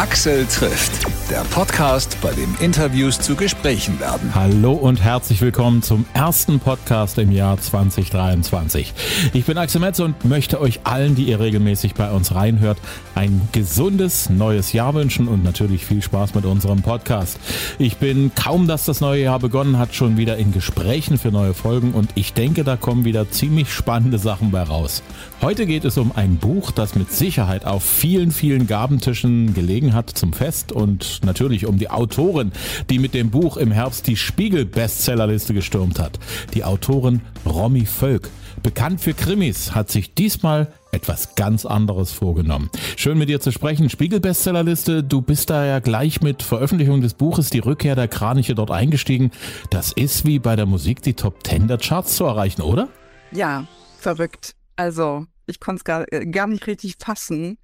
[0.00, 4.34] Axel trifft, der Podcast, bei dem Interviews zu Gesprächen werden.
[4.34, 8.94] Hallo und herzlich willkommen zum ersten Podcast im Jahr 2023.
[9.34, 12.78] Ich bin Axel Metz und möchte euch allen, die ihr regelmäßig bei uns reinhört,
[13.14, 17.38] ein gesundes neues Jahr wünschen und natürlich viel Spaß mit unserem Podcast.
[17.78, 21.52] Ich bin kaum, dass das neue Jahr begonnen hat, schon wieder in Gesprächen für neue
[21.52, 25.02] Folgen und ich denke, da kommen wieder ziemlich spannende Sachen bei raus.
[25.42, 30.10] Heute geht es um ein Buch, das mit Sicherheit auf vielen, vielen Gabentischen gelegen hat
[30.10, 32.52] zum Fest und natürlich um die Autorin,
[32.90, 36.18] die mit dem Buch im Herbst die Spiegel-Bestsellerliste gestürmt hat.
[36.52, 38.28] Die Autorin Romy Völk.
[38.62, 42.68] Bekannt für Krimis, hat sich diesmal etwas ganz anderes vorgenommen.
[42.96, 43.88] Schön mit dir zu sprechen.
[43.88, 48.70] Spiegel-Bestsellerliste, du bist da ja gleich mit Veröffentlichung des Buches Die Rückkehr der Kraniche dort
[48.70, 49.30] eingestiegen.
[49.70, 52.88] Das ist wie bei der Musik die Top 10 der Charts zu erreichen, oder?
[53.32, 53.64] Ja,
[53.98, 54.54] verrückt.
[54.80, 57.58] Also, ich konnte es gar, äh, gar nicht richtig fassen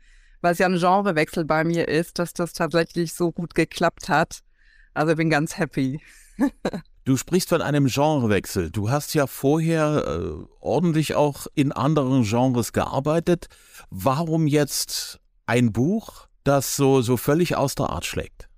[0.46, 4.40] weil es ja ein Genrewechsel bei mir ist, dass das tatsächlich so gut geklappt hat.
[4.94, 6.00] Also bin ganz happy.
[7.04, 8.72] Du sprichst von einem Genrewechsel.
[8.72, 13.46] Du hast ja vorher äh, ordentlich auch in anderen Genres gearbeitet.
[13.90, 18.48] Warum jetzt ein Buch, das so, so völlig aus der Art schlägt?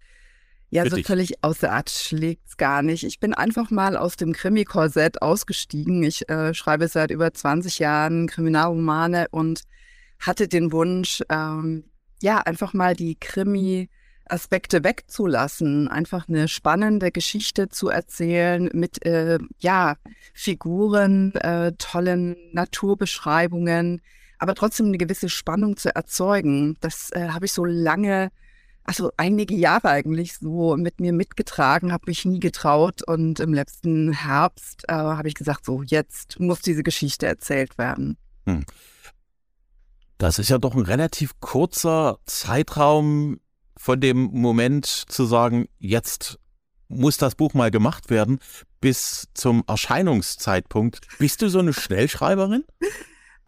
[0.70, 3.04] Ja, so völlig aus der Art schlägt es gar nicht.
[3.04, 6.02] Ich bin einfach mal aus dem Krimi-Korsett ausgestiegen.
[6.02, 9.62] Ich äh, schreibe seit über 20 Jahren Kriminalromane und
[10.18, 11.84] hatte den Wunsch, ähm,
[12.20, 13.88] ja, einfach mal die Krimi-
[14.30, 19.96] Aspekte wegzulassen, einfach eine spannende Geschichte zu erzählen mit äh, ja
[20.34, 24.02] Figuren, äh, tollen Naturbeschreibungen,
[24.38, 26.76] aber trotzdem eine gewisse Spannung zu erzeugen.
[26.80, 28.30] Das äh, habe ich so lange,
[28.88, 34.12] also einige Jahre eigentlich so mit mir mitgetragen, habe mich nie getraut und im letzten
[34.12, 38.16] Herbst äh, habe ich gesagt, so jetzt muss diese Geschichte erzählt werden.
[38.46, 38.64] Hm.
[40.16, 43.40] Das ist ja doch ein relativ kurzer Zeitraum
[43.76, 46.38] von dem Moment zu sagen, jetzt
[46.88, 48.38] muss das Buch mal gemacht werden,
[48.80, 51.00] bis zum Erscheinungszeitpunkt.
[51.18, 52.64] Bist du so eine Schnellschreiberin?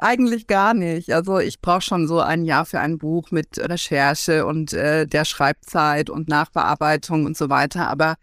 [0.02, 1.12] Eigentlich gar nicht.
[1.12, 5.26] Also ich brauche schon so ein Jahr für ein Buch mit Recherche und äh, der
[5.26, 7.88] Schreibzeit und Nachbearbeitung und so weiter.
[7.88, 8.16] Aber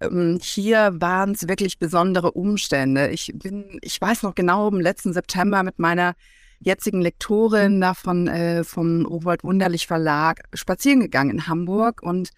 [0.00, 3.08] ähm, hier waren es wirklich besondere Umstände.
[3.08, 6.14] Ich bin, ich weiß noch genau, im letzten September mit meiner
[6.60, 12.30] jetzigen Lektorin da von, äh, vom Rowold Wunderlich Verlag spazieren gegangen in Hamburg und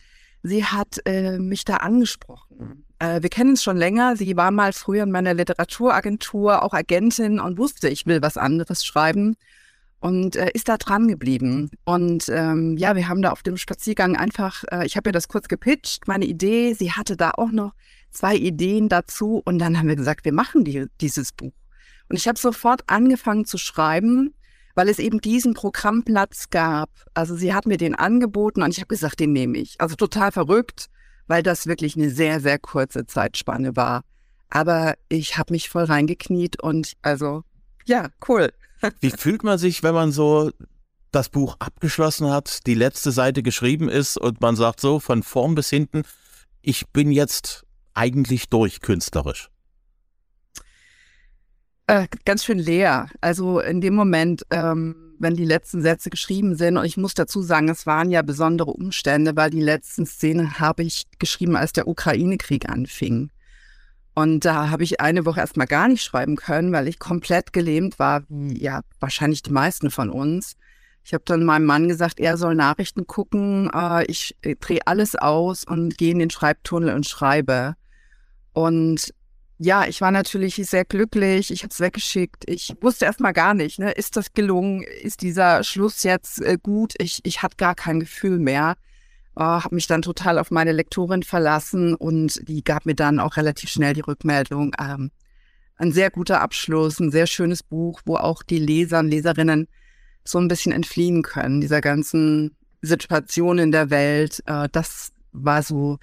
[0.43, 2.87] sie hat äh, mich da angesprochen.
[2.99, 4.17] Äh, wir kennen es schon länger.
[4.17, 8.85] Sie war mal früher in meiner Literaturagentur auch Agentin und wusste, ich will was anderes
[8.85, 9.37] schreiben
[10.01, 11.71] und äh, ist da dran geblieben.
[11.85, 15.29] Und ähm, ja, wir haben da auf dem Spaziergang einfach, äh, ich habe ihr das
[15.29, 16.75] kurz gepitcht, meine Idee.
[16.75, 17.73] Sie hatte da auch noch
[18.11, 21.53] zwei Ideen dazu und dann haben wir gesagt, wir machen die, dieses Buch.
[22.09, 24.35] Und ich habe sofort angefangen zu schreiben,
[24.75, 26.91] weil es eben diesen Programmplatz gab.
[27.13, 29.75] Also sie hat mir den angeboten und ich habe gesagt, den nehme ich.
[29.81, 30.89] Also total verrückt,
[31.29, 34.03] weil das wirklich eine sehr, sehr kurze Zeitspanne war.
[34.51, 37.45] Aber ich habe mich voll reingekniet und also,
[37.85, 38.53] ja, cool.
[39.01, 40.51] Wie fühlt man sich, wenn man so
[41.13, 45.55] das Buch abgeschlossen hat, die letzte Seite geschrieben ist und man sagt so von vorn
[45.55, 46.03] bis hinten,
[46.61, 47.65] ich bin jetzt
[47.95, 49.51] eigentlich durch künstlerisch?
[51.87, 53.09] Äh, ganz schön leer.
[53.21, 57.43] Also in dem Moment, ähm, wenn die letzten Sätze geschrieben sind, und ich muss dazu
[57.43, 61.89] sagen, es waren ja besondere Umstände, weil die letzten Szenen habe ich geschrieben, als der
[61.89, 63.31] Ukraine-Krieg anfing.
[64.15, 68.01] Und da habe ich eine Woche erstmal gar nicht schreiben können, weil ich komplett gelähmt
[68.01, 70.57] war, wie ja wahrscheinlich die meisten von uns.
[71.05, 73.71] Ich habe dann meinem Mann gesagt, er soll Nachrichten gucken.
[73.73, 77.77] Äh, ich drehe alles aus und gehe in den Schreibtunnel und schreibe.
[78.53, 79.15] Und
[79.59, 81.51] ja, ich war natürlich sehr glücklich.
[81.51, 82.45] Ich habe es weggeschickt.
[82.49, 84.85] Ich wusste erstmal gar nicht, ne, ist das gelungen?
[85.03, 86.95] Ist dieser Schluss jetzt äh, gut?
[86.99, 88.77] Ich, ich hatte gar kein Gefühl mehr.
[89.37, 93.37] Äh, habe mich dann total auf meine Lektorin verlassen und die gab mir dann auch
[93.37, 94.77] relativ schnell die Rückmeldung.
[94.81, 95.11] Ähm,
[95.77, 99.67] ein sehr guter Abschluss, ein sehr schönes Buch, wo auch die Leser und Leserinnen
[100.25, 104.41] so ein bisschen entfliehen können, dieser ganzen Situation in der Welt.
[104.47, 105.99] Äh, das war so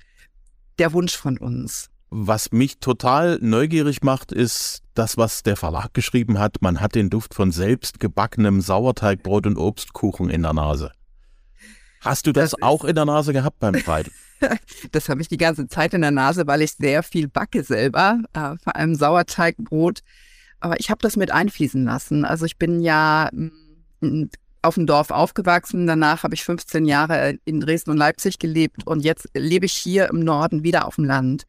[0.77, 1.89] der Wunsch von uns.
[2.09, 6.61] Was mich total neugierig macht, ist das, was der Verlag geschrieben hat.
[6.61, 10.91] Man hat den Duft von selbst gebackenem Sauerteigbrot und Obstkuchen in der Nase.
[12.01, 14.11] Hast du das, das auch in der Nase gehabt beim Schreiben?
[14.91, 18.19] das habe ich die ganze Zeit in der Nase, weil ich sehr viel backe selber,
[18.33, 20.01] äh, vor allem Sauerteigbrot.
[20.59, 22.23] Aber ich habe das mit einfließen lassen.
[22.23, 24.29] Also ich bin ja mm,
[24.61, 25.87] auf dem Dorf aufgewachsen.
[25.87, 30.09] Danach habe ich 15 Jahre in Dresden und Leipzig gelebt und jetzt lebe ich hier
[30.09, 31.45] im Norden wieder auf dem Land.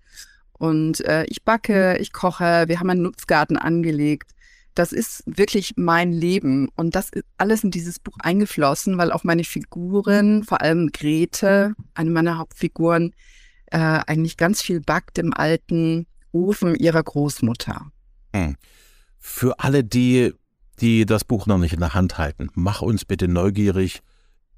[0.59, 2.03] Und äh, ich backe, mhm.
[2.03, 4.33] ich koche, wir haben einen Nutzgarten angelegt.
[4.75, 6.69] das ist wirklich mein Leben.
[6.77, 11.75] Und das ist alles in dieses Buch eingeflossen, weil auch meine Figuren, vor allem Grete,
[11.95, 13.15] eine meiner Hauptfiguren,
[13.67, 17.91] äh, eigentlich ganz viel backt im alten Ofen ihrer Großmutter.
[18.35, 18.57] Hm.
[19.19, 20.35] Für alle, die,
[20.81, 24.03] die das Buch noch nicht in der Hand halten, mach uns bitte neugierig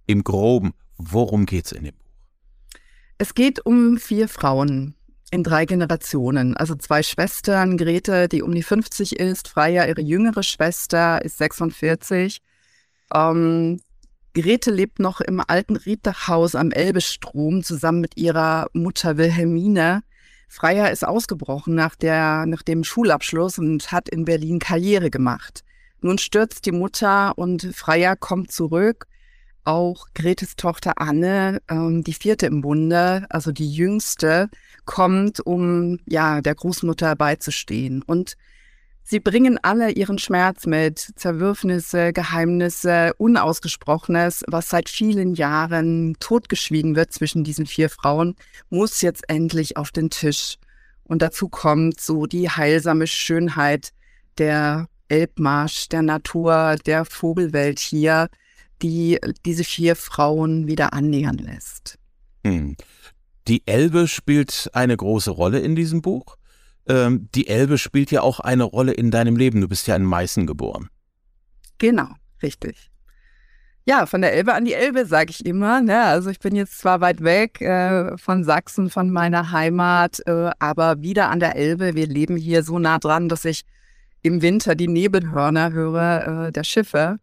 [0.07, 0.75] im Groben.
[0.97, 2.11] Worum geht es in dem Buch?
[3.19, 4.95] Es geht um vier Frauen
[5.31, 6.57] in drei Generationen.
[6.57, 12.41] Also zwei Schwestern, Grete, die um die 50 ist, Freya, ihre jüngere Schwester, ist 46.
[13.15, 13.81] Ähm,
[14.35, 20.03] Grete lebt noch im alten Riedachhaus am Elbestrom zusammen mit ihrer Mutter Wilhelmine.
[20.49, 25.63] Freya ist ausgebrochen nach, der, nach dem Schulabschluss und hat in Berlin Karriere gemacht.
[26.01, 29.07] Nun stürzt die Mutter und Freya kommt zurück.
[29.69, 34.49] Auch Gretes Tochter Anne, ähm, die vierte im Bunde, also die jüngste,
[34.87, 38.01] kommt, um ja der Großmutter beizustehen.
[38.01, 38.39] Und
[39.03, 47.13] Sie bringen alle ihren Schmerz mit, Zerwürfnisse, Geheimnisse, Unausgesprochenes, was seit vielen Jahren totgeschwiegen wird
[47.13, 48.37] zwischen diesen vier Frauen,
[48.71, 50.57] muss jetzt endlich auf den Tisch.
[51.05, 53.91] Und dazu kommt so die heilsame Schönheit
[54.39, 58.31] der Elbmarsch, der Natur, der Vogelwelt hier,
[58.83, 61.99] die diese vier Frauen wieder annähern lässt.
[62.45, 62.77] Hm.
[63.47, 66.39] Die Elbe spielt eine große Rolle in diesem Buch
[66.89, 69.61] ähm, die Elbe spielt ja auch eine Rolle in deinem Leben.
[69.61, 70.89] Du bist ja in Meißen geboren.
[71.79, 72.09] Genau,
[72.43, 72.91] richtig.
[73.85, 75.81] Ja, von der Elbe an die Elbe, sage ich immer.
[75.81, 76.03] Ne?
[76.03, 81.01] Also ich bin jetzt zwar weit weg äh, von Sachsen, von meiner Heimat, äh, aber
[81.01, 81.95] wieder an der Elbe.
[81.95, 83.65] Wir leben hier so nah dran, dass ich
[84.23, 87.19] im Winter die Nebelhörner höre äh, der Schiffe.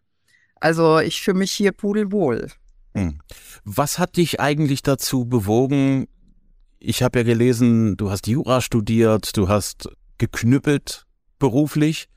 [0.65, 2.49] Also ich fühle mich hier pudelwohl.
[2.95, 3.19] Hm.
[3.65, 6.07] Was hat dich eigentlich dazu bewogen,
[6.79, 11.05] ich habe ja gelesen, du hast Jura studiert, du hast geknüppelt
[11.37, 12.07] beruflich,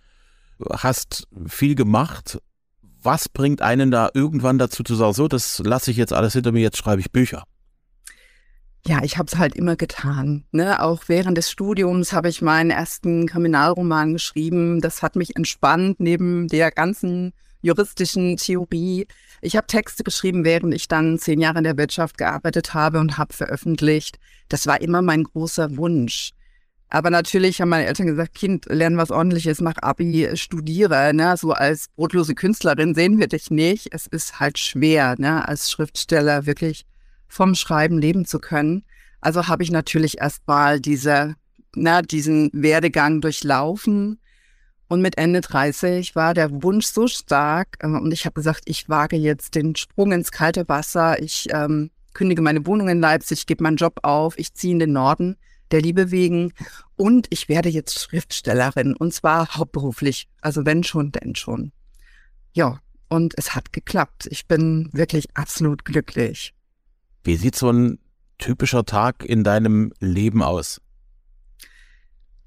[0.70, 2.38] hast viel gemacht.
[3.02, 6.50] Was bringt einen da irgendwann dazu zu sagen, so, das lasse ich jetzt alles hinter
[6.50, 7.44] mir, jetzt schreibe ich Bücher?
[8.86, 10.46] Ja, ich habe es halt immer getan.
[10.52, 10.80] Ne?
[10.82, 14.80] Auch während des Studiums habe ich meinen ersten Kriminalroman geschrieben.
[14.80, 19.06] Das hat mich entspannt neben der ganzen juristischen Theorie.
[19.40, 23.18] Ich habe Texte geschrieben, während ich dann zehn Jahre in der Wirtschaft gearbeitet habe und
[23.18, 24.18] habe veröffentlicht.
[24.48, 26.32] Das war immer mein großer Wunsch.
[26.90, 31.12] Aber natürlich haben meine Eltern gesagt, Kind, lern was ordentliches, mach Abi, studiere.
[31.12, 31.36] Ne?
[31.36, 33.88] So als brotlose Künstlerin sehen wir dich nicht.
[33.92, 35.46] Es ist halt schwer, ne?
[35.46, 36.86] als Schriftsteller wirklich
[37.26, 38.84] vom Schreiben leben zu können.
[39.20, 41.34] Also habe ich natürlich erstmal diese,
[41.74, 44.18] na, diesen Werdegang durchlaufen
[44.88, 48.88] und mit Ende 30 war der Wunsch so stark äh, und ich habe gesagt, ich
[48.88, 51.22] wage jetzt den Sprung ins kalte Wasser.
[51.22, 54.92] Ich ähm, kündige meine Wohnung in Leipzig, gebe meinen Job auf, ich ziehe in den
[54.92, 55.36] Norden
[55.70, 56.52] der Liebe wegen
[56.96, 60.28] und ich werde jetzt Schriftstellerin und zwar hauptberuflich.
[60.40, 61.72] Also wenn schon, denn schon.
[62.52, 64.26] Ja, und es hat geklappt.
[64.30, 66.54] Ich bin wirklich absolut glücklich.
[67.24, 67.98] Wie sieht so ein
[68.38, 70.80] typischer Tag in deinem Leben aus?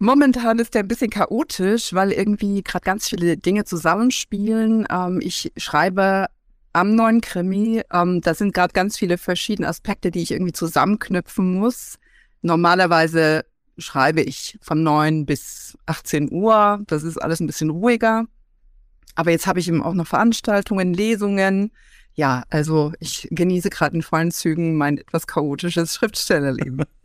[0.04, 4.88] Momentan ist der ein bisschen chaotisch, weil irgendwie gerade ganz viele Dinge zusammenspielen.
[4.90, 6.26] Ähm, ich schreibe
[6.74, 7.84] am neuen Krimi.
[7.94, 12.00] Ähm, da sind gerade ganz viele verschiedene Aspekte, die ich irgendwie zusammenknüpfen muss.
[12.42, 13.46] Normalerweise
[13.78, 16.82] schreibe ich von 9 bis 18 Uhr.
[16.88, 18.26] Das ist alles ein bisschen ruhiger.
[19.14, 21.72] Aber jetzt habe ich eben auch noch Veranstaltungen, Lesungen.
[22.16, 26.86] Ja, also ich genieße gerade in vollen Zügen mein etwas chaotisches Schriftstellerleben.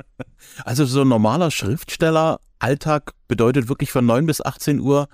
[0.64, 5.08] Also so ein normaler Schriftsteller Alltag bedeutet wirklich von 9 bis 18 Uhr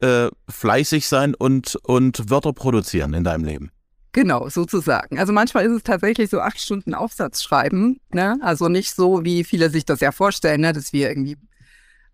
[0.00, 3.70] äh, fleißig sein und, und Wörter produzieren in deinem Leben.
[4.12, 5.18] Genau, sozusagen.
[5.18, 8.00] Also manchmal ist es tatsächlich so acht Stunden Aufsatz schreiben.
[8.12, 8.38] Ne?
[8.40, 10.72] Also nicht so, wie viele sich das ja vorstellen, ne?
[10.72, 11.36] dass wir irgendwie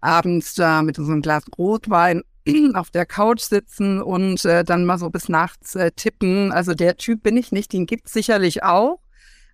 [0.00, 2.22] abends da mit einem Glas Rotwein
[2.74, 6.50] auf der Couch sitzen und äh, dann mal so bis nachts äh, tippen.
[6.50, 8.98] Also der Typ bin ich nicht, den gibt es sicherlich auch.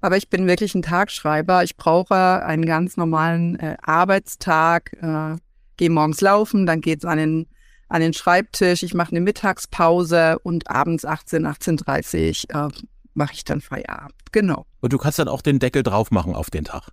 [0.01, 1.65] Aber ich bin wirklich ein Tagschreiber.
[1.65, 2.15] Ich brauche
[2.45, 5.37] einen ganz normalen äh, Arbeitstag, äh,
[5.77, 7.47] gehe morgens laufen, dann geht's an den,
[7.89, 12.73] an den Schreibtisch, ich mache eine Mittagspause und abends 18, 18.30 Uhr äh,
[13.15, 14.15] mache ich dann Feierabend.
[14.33, 14.67] Genau.
[14.81, 16.91] Und du kannst dann auch den Deckel drauf machen auf den Tag.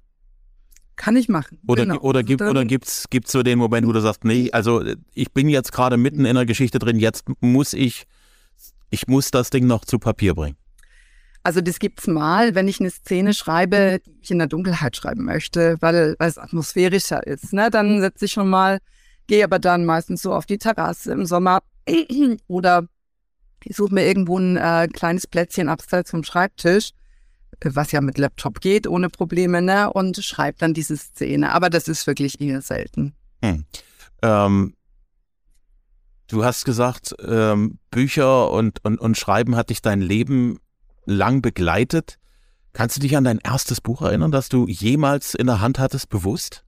[0.95, 1.59] Kann ich machen.
[1.67, 2.00] Oder, genau.
[2.00, 4.83] oder, gibt, oder gibt's, gibt's so den Moment, wo du sagst, nee, also
[5.13, 8.05] ich bin jetzt gerade mitten in der Geschichte drin, jetzt muss ich,
[8.89, 10.57] ich muss das Ding noch zu Papier bringen.
[11.46, 15.25] Also das gibt's mal, wenn ich eine Szene schreibe, die ich in der Dunkelheit schreiben
[15.25, 17.54] möchte, weil, weil es atmosphärischer ist.
[17.54, 17.70] Ne?
[17.70, 18.80] Dann setze ich schon mal,
[19.28, 21.62] gehe aber dann meistens so auf die Terrasse im Sommer
[22.48, 22.88] oder
[23.64, 26.94] ich suche mir irgendwo ein äh, kleines Plätzchen abseits vom Schreibtisch,
[27.64, 29.94] was ja mit Laptop geht, ohne Probleme, ne?
[29.94, 31.52] und schreibe dann diese Szene.
[31.52, 33.14] Aber das ist wirklich eher selten.
[33.44, 33.66] Hm.
[34.24, 34.74] Ähm,
[36.28, 40.58] Du hast gesagt, ähm, Bücher und, und, und Schreiben hat dich dein Leben
[41.05, 42.17] lang begleitet.
[42.74, 46.09] Kannst du dich an dein erstes Buch erinnern, das du jemals in der Hand hattest,
[46.09, 46.65] bewusst?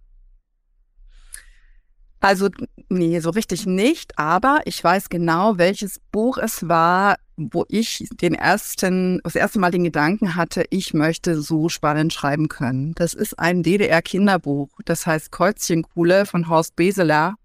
[2.19, 2.49] Also,
[2.89, 8.33] nee, so richtig nicht, aber ich weiß genau, welches Buch es war, wo ich den
[8.33, 12.93] ersten, das erste Mal den Gedanken hatte, ich möchte so spannend schreiben können.
[12.95, 17.35] Das ist ein DDR-Kinderbuch, das heißt Kreuzchenkuhle von Horst Beseler.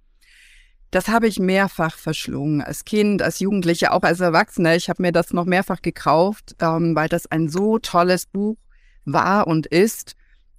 [0.93, 4.77] Das habe ich mehrfach verschlungen, als Kind, als Jugendliche, auch als Erwachsene.
[4.77, 8.59] Ich habe mir das noch mehrfach gekauft, ähm, weil das ein so tolles Buch
[9.07, 10.17] war und ist.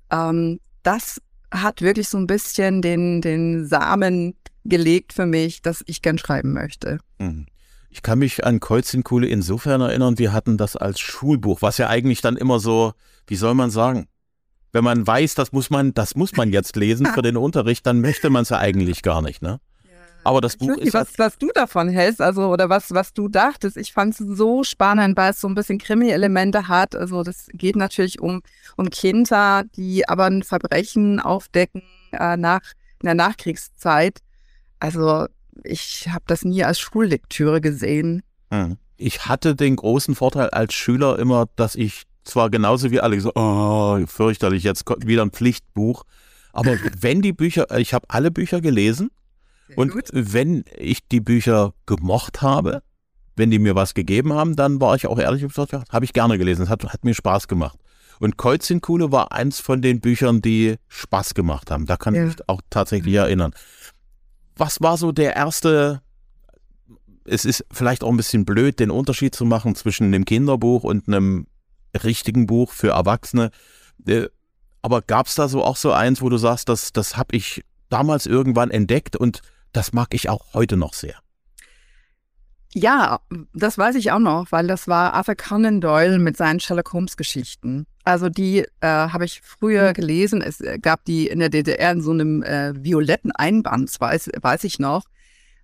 [0.10, 1.22] Ähm, das
[1.52, 4.36] hat wirklich so ein bisschen den, den Samen
[4.66, 6.98] gelegt für mich, dass ich gern schreiben möchte.
[7.20, 7.46] Mhm.
[7.92, 12.22] Ich kann mich an Kreuzchenkuhle insofern erinnern, wir hatten das als Schulbuch, was ja eigentlich
[12.22, 12.94] dann immer so,
[13.28, 14.08] wie soll man sagen,
[14.72, 18.02] wenn man weiß, das muss man, das muss man jetzt lesen für den Unterricht, dann
[18.02, 19.60] möchte man es ja eigentlich gar nicht, ne?
[20.24, 20.94] Aber das Buch ist.
[20.94, 23.78] Was, was du davon hältst, also oder was, was du dachtest.
[23.78, 26.96] Ich fand es so spannend, weil es so ein bisschen Krimi-Elemente hat.
[26.96, 28.42] Also das geht natürlich um,
[28.78, 32.62] um Kinder, die aber ein Verbrechen aufdecken äh, nach
[33.02, 34.20] in der Nachkriegszeit.
[34.80, 35.28] Also
[35.64, 38.24] ich habe das nie als Schullektüre gesehen.
[38.52, 38.78] Hm.
[38.98, 43.34] Ich hatte den großen Vorteil als Schüler immer, dass ich zwar genauso wie alle so,
[43.36, 46.04] oh, fürchterlich, jetzt wieder ein Pflichtbuch.
[46.54, 49.12] Aber wenn die Bücher, ich habe alle Bücher gelesen
[49.76, 50.10] und gut.
[50.12, 52.84] wenn ich die Bücher gemocht habe,
[53.36, 56.14] wenn die mir was gegeben haben, dann war ich auch ehrlich und gesagt, habe ich
[56.14, 56.64] gerne gelesen.
[56.64, 57.80] Es hat, hat mir Spaß gemacht.
[58.20, 61.88] Und Kreuzchenkuhle war eins von den Büchern, die Spaß gemacht haben.
[61.88, 62.24] Da kann ja.
[62.24, 63.54] ich mich auch tatsächlich erinnern.
[64.56, 66.02] Was war so der erste,
[67.26, 71.08] es ist vielleicht auch ein bisschen blöd, den Unterschied zu machen zwischen einem Kinderbuch und
[71.08, 71.48] einem
[72.04, 73.50] richtigen Buch für Erwachsene.
[74.06, 74.28] Äh,
[74.82, 77.64] aber gab es da so auch so eins, wo du sagst, das, das habe ich
[77.94, 81.16] damals irgendwann entdeckt und das mag ich auch heute noch sehr.
[82.74, 83.20] Ja,
[83.54, 87.18] das weiß ich auch noch, weil das war Arthur Conan Doyle mit seinen Sherlock Holmes
[87.18, 87.86] Geschichten.
[88.04, 89.94] Also die äh, habe ich früher mhm.
[89.94, 90.42] gelesen.
[90.42, 94.80] Es gab die in der DDR in so einem äh, violetten Einband, weiß, weiß ich
[94.80, 95.04] noch.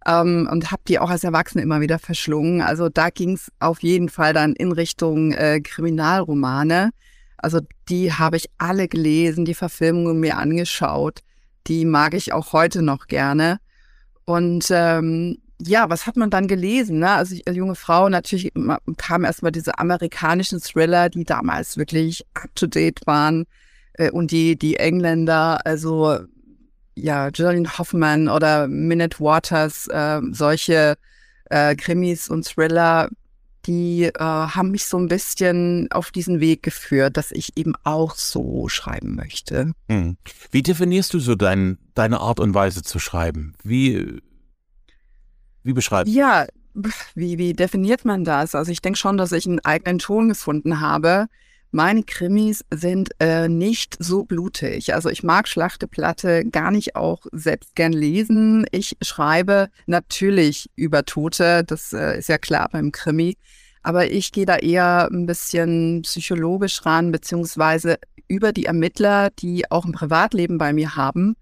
[0.05, 2.61] Ähm, und habe die auch als Erwachsene immer wieder verschlungen.
[2.61, 6.91] Also da ging es auf jeden Fall dann in Richtung äh, Kriminalromane.
[7.37, 7.59] Also
[7.89, 11.21] die habe ich alle gelesen, die Verfilmungen mir angeschaut.
[11.67, 13.59] Die mag ich auch heute noch gerne.
[14.25, 16.99] Und ähm, ja, was hat man dann gelesen?
[16.99, 17.09] Ne?
[17.09, 18.51] Also ich, als junge Frau natürlich
[18.97, 23.45] kamen erstmal diese amerikanischen Thriller, die damals wirklich up-to-date waren.
[23.93, 26.19] Äh, und die, die Engländer, also
[26.95, 30.95] ja, Julian Hoffman oder Minute Waters, äh, solche
[31.49, 33.09] äh, Krimis und Thriller,
[33.69, 38.15] die äh, haben mich so ein bisschen auf diesen Weg geführt, dass ich eben auch
[38.15, 39.73] so schreiben möchte.
[39.87, 40.17] Hm.
[40.49, 43.53] Wie definierst du so dein, deine Art und Weise zu schreiben?
[43.63, 44.21] Wie,
[45.61, 48.55] wie beschreibst du Ja, wie, wie definiert man das?
[48.55, 51.27] Also ich denke schon, dass ich einen eigenen Ton gefunden habe.
[51.71, 54.93] Meine Krimis sind äh, nicht so blutig.
[54.95, 58.65] Also ich mag Schlachteplatte gar nicht auch selbst gern lesen.
[58.71, 63.37] Ich schreibe natürlich über Tote, das äh, ist ja klar beim Krimi.
[63.83, 69.85] Aber ich gehe da eher ein bisschen psychologisch ran, beziehungsweise über die Ermittler, die auch
[69.85, 71.35] ein Privatleben bei mir haben.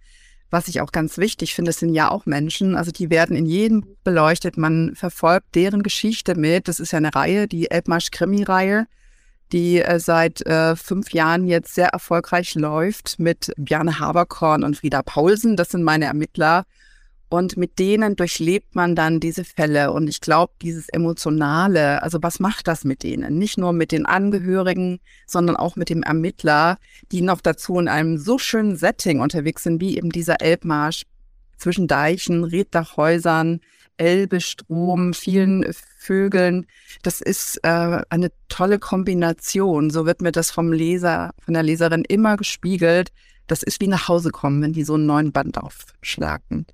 [0.49, 2.75] Was ich auch ganz wichtig finde, sind ja auch Menschen.
[2.75, 4.57] Also die werden in jedem Buch beleuchtet.
[4.57, 6.67] Man verfolgt deren Geschichte mit.
[6.67, 8.87] Das ist ja eine Reihe, die Elbmarsch-Krimi-Reihe,
[9.51, 15.01] die äh, seit äh, fünf Jahren jetzt sehr erfolgreich läuft mit Bjarne Haberkorn und Frieda
[15.01, 15.55] Paulsen.
[15.55, 16.65] Das sind meine Ermittler.
[17.29, 19.91] Und mit denen durchlebt man dann diese Fälle.
[19.91, 23.37] Und ich glaube, dieses Emotionale, also was macht das mit denen?
[23.37, 26.77] Nicht nur mit den Angehörigen, sondern auch mit dem Ermittler,
[27.11, 31.03] die noch dazu in einem so schönen Setting unterwegs sind, wie eben dieser Elbmarsch
[31.57, 33.59] zwischen Deichen, Reddachhäusern,
[33.97, 35.65] Elbe, Strom, vielen
[36.07, 36.65] Vögeln.
[37.03, 39.89] Das ist äh, eine tolle Kombination.
[39.89, 43.09] So wird mir das vom Leser, von der Leserin immer gespiegelt.
[43.47, 46.65] Das ist wie nach Hause kommen, wenn die so einen neuen Band aufschlagen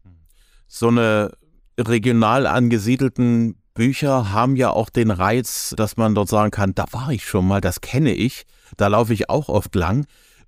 [0.74, 1.32] so eine
[1.80, 7.12] regional angesiedelten Bücher haben ja auch den Reiz, dass man dort sagen kann, da war
[7.12, 10.08] ich schon mal, das kenne ich, da laufe ich auch oft lang.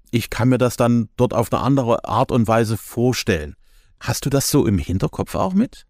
[0.10, 3.56] Ich kann mir das dann dort auf eine andere Art und Weise vorstellen.
[4.00, 5.86] Hast du das so im Hinterkopf auch mit?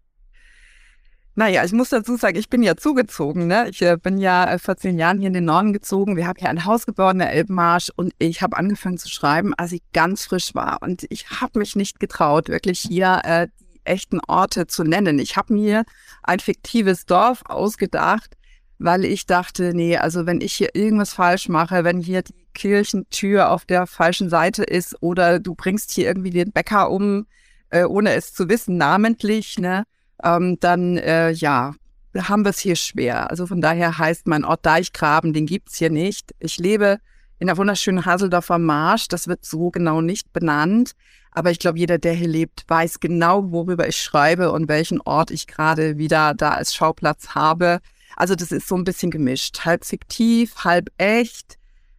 [1.38, 3.46] Naja, ich muss dazu sagen, ich bin ja zugezogen.
[3.46, 3.68] Ne?
[3.68, 6.16] Ich äh, bin ja äh, vor zehn Jahren hier in den Norden gezogen.
[6.16, 9.52] Wir haben hier ein Haus gebaut in der Elbmarsch und ich habe angefangen zu schreiben,
[9.52, 10.78] als ich ganz frisch war.
[10.80, 13.48] Und ich habe mich nicht getraut, wirklich hier äh,
[13.84, 15.18] echten Orte zu nennen.
[15.18, 15.84] Ich habe mir
[16.22, 18.38] ein fiktives Dorf ausgedacht,
[18.78, 23.50] weil ich dachte, nee, also wenn ich hier irgendwas falsch mache, wenn hier die Kirchentür
[23.50, 27.26] auf der falschen Seite ist oder du bringst hier irgendwie den Bäcker um,
[27.68, 29.84] äh, ohne es zu wissen, namentlich, ne?
[30.22, 31.74] Ähm, dann äh, ja,
[32.16, 33.30] haben wir es hier schwer.
[33.30, 36.34] Also von daher heißt mein Ort Deichgraben, den gibt's hier nicht.
[36.38, 36.98] Ich lebe
[37.38, 39.08] in der wunderschönen Haseldorfer Marsch.
[39.08, 40.92] Das wird so genau nicht benannt.
[41.30, 45.30] Aber ich glaube, jeder, der hier lebt, weiß genau, worüber ich schreibe und welchen Ort
[45.30, 47.80] ich gerade wieder da als Schauplatz habe.
[48.16, 49.66] Also das ist so ein bisschen gemischt.
[49.66, 51.58] Halb fiktiv, halb echt.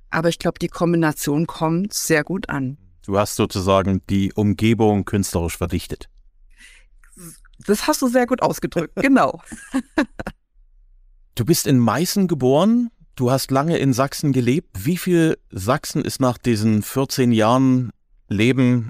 [0.10, 2.78] Aber ich glaube, die Kombination kommt sehr gut an.
[3.06, 6.10] Du hast sozusagen die Umgebung künstlerisch verdichtet.
[7.68, 9.42] Das hast du sehr gut ausgedrückt, genau.
[11.36, 14.70] du bist in Meißen geboren, du hast lange in Sachsen gelebt.
[14.86, 17.92] Wie viel Sachsen ist nach diesen 14 Jahren
[18.30, 18.90] Leben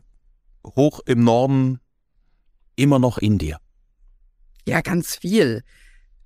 [0.63, 1.79] hoch im Norden
[2.75, 3.57] immer noch in dir?
[4.67, 5.63] Ja, ganz viel.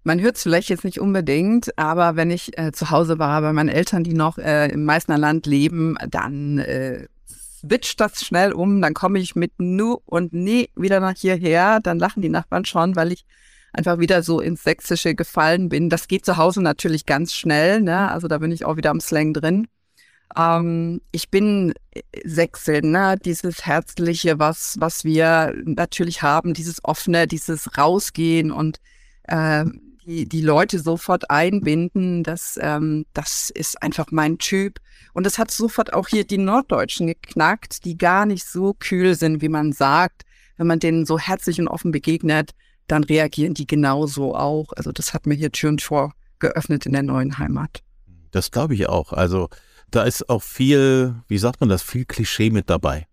[0.03, 3.53] Man hört es vielleicht jetzt nicht unbedingt, aber wenn ich äh, zu Hause war bei
[3.53, 7.07] meinen Eltern, die noch äh, im Meißner Land leben, dann äh,
[7.61, 11.99] switcht das schnell um, dann komme ich mit Nu und Nie wieder nach hierher, dann
[11.99, 13.25] lachen die Nachbarn schon, weil ich
[13.73, 15.89] einfach wieder so ins Sächsische gefallen bin.
[15.89, 18.11] Das geht zu Hause natürlich ganz schnell, ne?
[18.11, 19.67] also da bin ich auch wieder am Slang drin.
[20.35, 23.15] Ähm, ich bin äh, Sächsel, ne?
[23.23, 28.79] dieses Herzliche, was, was wir natürlich haben, dieses Offene, dieses Rausgehen und
[29.23, 29.65] äh,
[30.11, 34.79] die, die Leute sofort einbinden, das, ähm, das ist einfach mein Typ.
[35.13, 39.41] Und das hat sofort auch hier die Norddeutschen geknackt, die gar nicht so kühl sind,
[39.41, 40.23] wie man sagt.
[40.57, 42.51] Wenn man denen so herzlich und offen begegnet,
[42.87, 44.73] dann reagieren die genauso auch.
[44.75, 47.81] Also das hat mir hier Tür und Tor geöffnet in der neuen Heimat.
[48.31, 49.13] Das glaube ich auch.
[49.13, 49.49] Also
[49.91, 53.07] da ist auch viel, wie sagt man das, viel Klischee mit dabei.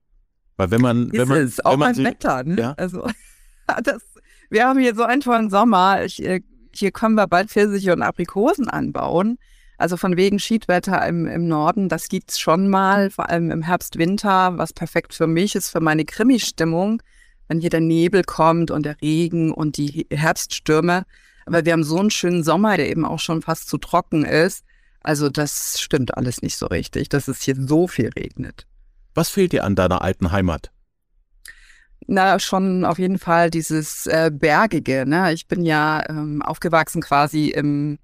[0.57, 2.57] Weil wenn man, ist wenn man, es, auch wenn man mein sie, Wetter, ne?
[2.61, 2.75] Ja?
[2.77, 3.09] Also
[3.85, 4.03] das,
[4.51, 6.05] wir haben hier so einen tollen Sommer.
[6.05, 6.41] Ich, äh,
[6.75, 9.39] hier können wir bald Pfirsiche und Aprikosen anbauen.
[9.79, 13.97] Also von wegen Schiedwetter im, im Norden, das gibt's schon mal, vor allem im Herbst,
[13.97, 17.01] Winter, was perfekt für mich ist, für meine Krimi-Stimmung,
[17.47, 21.05] wenn hier der Nebel kommt und der Regen und die Herbststürme.
[21.47, 24.65] Aber wir haben so einen schönen Sommer, der eben auch schon fast zu trocken ist.
[25.01, 28.67] Also das stimmt alles nicht so richtig, dass es hier so viel regnet.
[29.15, 30.73] Was fehlt dir an deiner alten Heimat?
[32.07, 35.05] Na, schon auf jeden Fall dieses äh, Bergige.
[35.07, 35.33] Ne?
[35.33, 37.99] Ich bin ja ähm, aufgewachsen quasi im,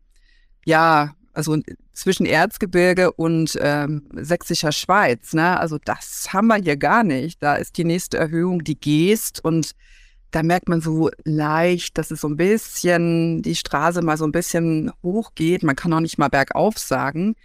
[0.64, 1.56] ja, also
[1.92, 5.32] zwischen Erzgebirge und ähm, sächsischer Schweiz.
[5.32, 5.58] Ne?
[5.58, 7.42] Also das haben wir hier gar nicht.
[7.42, 9.72] Da ist die nächste Erhöhung die Geest und
[10.30, 14.32] da merkt man so leicht, dass es so ein bisschen die Straße mal so ein
[14.32, 15.62] bisschen hochgeht.
[15.62, 17.36] Man kann auch nicht mal bergauf sagen.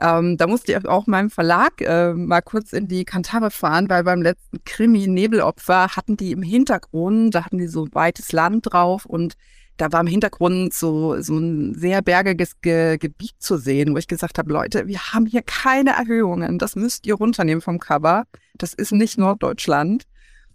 [0.00, 4.02] Ähm, da musste ich auch meinem Verlag äh, mal kurz in die Kantare fahren, weil
[4.02, 9.04] beim letzten Krimi Nebelopfer hatten die im Hintergrund, da hatten die so weites Land drauf
[9.04, 9.34] und
[9.76, 14.08] da war im Hintergrund so, so ein sehr bergiges Ge Gebiet zu sehen, wo ich
[14.08, 18.24] gesagt habe, Leute, wir haben hier keine Erhöhungen, das müsst ihr runternehmen vom Cover.
[18.56, 20.04] Das ist nicht Norddeutschland.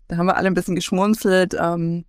[0.08, 2.06] Da haben wir alle ein bisschen geschmunzelt, ähm,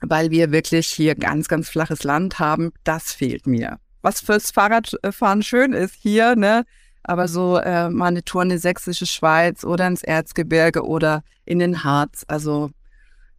[0.00, 2.70] weil wir wirklich hier ganz, ganz flaches Land haben.
[2.84, 6.64] Das fehlt mir was fürs Fahrradfahren schön ist hier, ne?
[7.02, 11.58] Aber so äh, mal eine Tour in die sächsische Schweiz oder ins Erzgebirge oder in
[11.58, 12.70] den Harz, also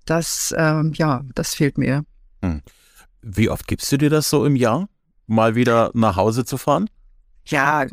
[0.06, 2.04] das, ähm, ja, das fehlt mir.
[2.44, 2.62] Hm.
[3.22, 4.90] Wie oft gibst du dir das so im Jahr,
[5.28, 6.90] mal wieder nach Hause zu fahren?
[7.46, 7.86] Ja,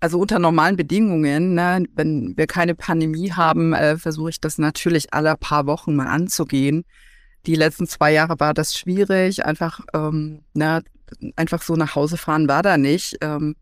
[0.00, 5.12] also unter normalen Bedingungen, ne, wenn wir keine Pandemie haben, äh, versuche ich das natürlich
[5.12, 6.84] alle paar Wochen mal anzugehen.
[7.46, 10.82] Die letzten zwei Jahre war das schwierig, einfach ähm, ne,
[11.36, 13.18] einfach so nach Hause fahren war da nicht.
[13.20, 13.56] Ähm,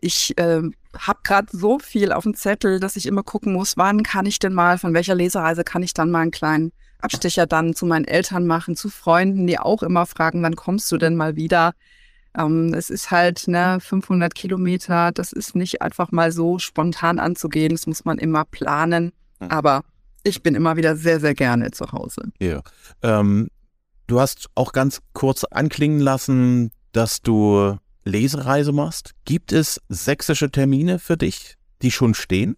[0.00, 0.62] ich äh,
[0.96, 4.38] habe gerade so viel auf dem Zettel, dass ich immer gucken muss, wann kann ich
[4.38, 8.04] denn mal, von welcher Lesereise kann ich dann mal einen kleinen Abstecher dann zu meinen
[8.04, 11.74] Eltern machen, zu Freunden, die auch immer fragen, wann kommst du denn mal wieder?
[12.36, 17.72] Ähm, es ist halt ne, 500 Kilometer, das ist nicht einfach mal so spontan anzugehen,
[17.72, 19.12] das muss man immer planen.
[19.40, 19.50] Hm.
[19.50, 19.84] Aber
[20.24, 22.32] ich bin immer wieder sehr, sehr gerne zu Hause.
[22.40, 22.62] Ja.
[23.02, 23.48] Ähm,
[24.08, 29.12] Du hast auch ganz kurz anklingen lassen, dass du Lesereise machst.
[29.26, 32.56] Gibt es sächsische Termine für dich, die schon stehen?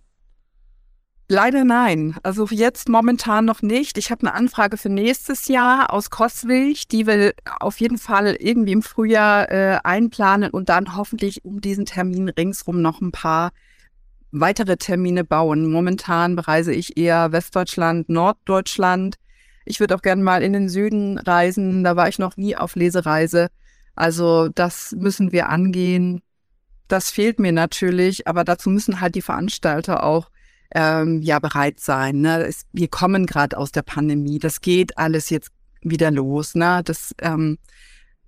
[1.26, 2.16] Leider nein.
[2.22, 3.98] Also jetzt momentan noch nicht.
[3.98, 8.72] Ich habe eine Anfrage für nächstes Jahr aus Koswig, die wir auf jeden Fall irgendwie
[8.72, 13.50] im Frühjahr äh, einplanen und dann hoffentlich um diesen Termin ringsrum noch ein paar
[14.30, 15.68] weitere Termine bauen.
[15.68, 19.16] Momentan bereise ich eher Westdeutschland, Norddeutschland.
[19.70, 21.84] Ich würde auch gerne mal in den Süden reisen.
[21.84, 23.48] Da war ich noch nie auf Lesereise.
[23.94, 26.22] Also das müssen wir angehen.
[26.88, 30.30] Das fehlt mir natürlich, aber dazu müssen halt die Veranstalter auch
[30.74, 32.20] ähm, ja bereit sein.
[32.20, 32.44] Ne?
[32.46, 34.40] Es, wir kommen gerade aus der Pandemie.
[34.40, 35.50] Das geht alles jetzt
[35.82, 36.56] wieder los.
[36.56, 36.82] Ne?
[36.84, 37.58] Das ähm,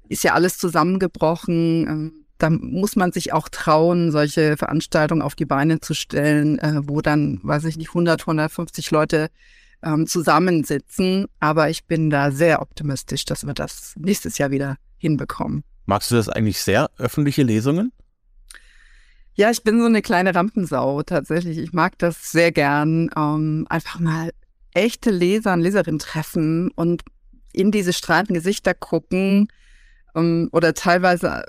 [0.08, 1.86] ist ja alles zusammengebrochen.
[1.88, 6.82] Ähm, da muss man sich auch trauen, solche Veranstaltungen auf die Beine zu stellen, äh,
[6.84, 9.28] wo dann, weiß ich nicht, 100, 150 Leute
[9.82, 11.26] ähm, zusammensitzen.
[11.40, 15.64] Aber ich bin da sehr optimistisch, dass wir das nächstes Jahr wieder hinbekommen.
[15.86, 17.92] Magst du das eigentlich sehr, öffentliche Lesungen?
[19.34, 21.58] Ja, ich bin so eine kleine Rampensau tatsächlich.
[21.58, 23.10] Ich mag das sehr gern.
[23.16, 24.30] Ähm, einfach mal
[24.74, 27.02] echte Leser und Leserinnen treffen und
[27.52, 29.48] in diese strahlenden Gesichter gucken
[30.14, 31.44] ähm, oder teilweise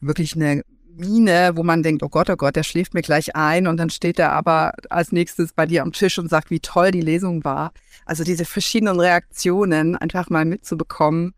[0.00, 0.62] wirklich eine
[0.98, 3.90] Mine, wo man denkt, oh Gott, oh Gott, der schläft mir gleich ein und dann
[3.90, 7.44] steht er aber als nächstes bei dir am Tisch und sagt, wie toll die Lesung
[7.44, 7.72] war.
[8.04, 11.34] Also diese verschiedenen Reaktionen einfach mal mitzubekommen,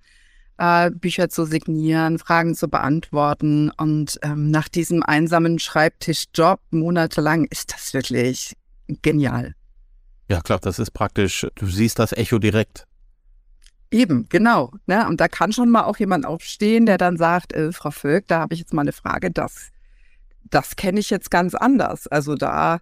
[0.57, 7.73] äh, Bücher zu signieren, Fragen zu beantworten und ähm, nach diesem einsamen Schreibtischjob monatelang ist
[7.73, 8.57] das wirklich
[9.03, 9.55] genial.
[10.29, 12.87] Ja, klar, das ist praktisch, du siehst das Echo direkt.
[13.91, 14.73] Eben, genau.
[14.87, 15.07] Ne?
[15.09, 18.41] Und da kann schon mal auch jemand aufstehen, der dann sagt, äh, Frau Völk, da
[18.41, 19.71] habe ich jetzt mal eine Frage, das,
[20.45, 22.07] das kenne ich jetzt ganz anders.
[22.07, 22.81] Also da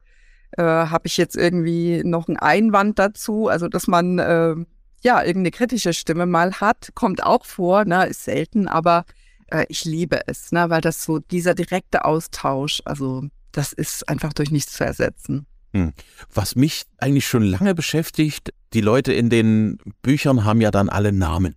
[0.53, 4.55] äh, habe ich jetzt irgendwie noch einen Einwand dazu, also dass man äh,
[5.03, 8.07] ja irgendeine kritische Stimme mal hat, kommt auch vor, ne?
[8.07, 9.05] ist selten, aber
[9.51, 10.68] äh, ich liebe es, ne?
[10.68, 15.47] weil das so dieser direkte Austausch, also das ist einfach durch nichts zu ersetzen.
[15.73, 15.92] Hm.
[16.33, 21.12] Was mich eigentlich schon lange beschäftigt, die Leute in den Büchern haben ja dann alle
[21.12, 21.54] Namen.